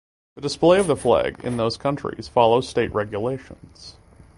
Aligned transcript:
The 0.33 0.41
display 0.41 0.79
of 0.79 0.87
the 0.87 0.95
flag 0.95 1.41
in 1.43 1.57
those 1.57 1.77
countries 1.77 2.27
follows 2.27 2.67
state 2.67 2.91
regulations. 2.91 3.97